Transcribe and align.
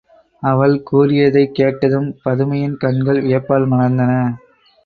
அவள் 0.43 0.83
கூறியதைக் 0.83 1.53
கேட்டதும் 1.55 2.09
பதுமையின் 2.25 2.75
கண்கள் 2.77 3.21
வியப்பால் 3.21 3.69
மலர்ந்தன. 3.71 4.11